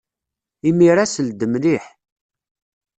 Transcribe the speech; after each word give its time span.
Imir-a, 0.69 1.05
sel-d 1.07 1.41
mliḥ. 1.51 1.85